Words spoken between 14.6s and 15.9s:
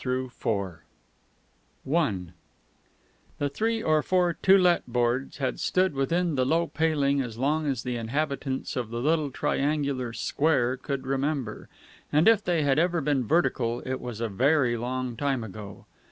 long time ago.